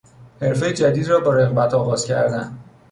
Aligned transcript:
حرفهی 0.41 0.73
جدید 0.73 1.07
را 1.07 1.19
با 1.19 1.33
رغبت 1.33 1.73
آغاز 1.73 2.05
کردن 2.05 2.57